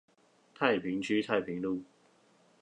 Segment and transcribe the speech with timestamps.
[0.55, 1.83] 太平區太平路